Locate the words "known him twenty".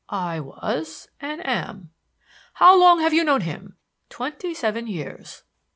3.23-4.55